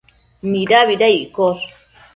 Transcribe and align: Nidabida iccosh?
Nidabida 0.49 1.07
iccosh? 1.19 1.65